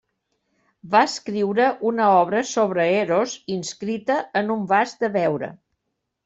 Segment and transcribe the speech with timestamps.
[0.93, 5.53] Va escriure una obra sobre Eros inscrita en un vas de veure.